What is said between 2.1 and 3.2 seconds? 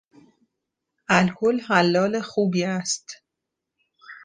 خوبی است.